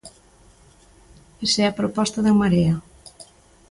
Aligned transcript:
Esa 1.45 1.59
é 1.63 1.67
a 1.69 1.77
proposta 1.79 2.19
de 2.25 2.31
En 2.33 2.37
Marea. 2.41 2.75